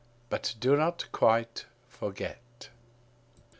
[0.29, 2.69] But do not quite forget.